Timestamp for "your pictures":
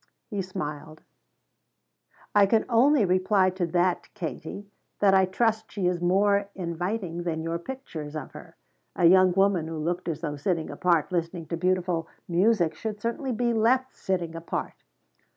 7.43-8.15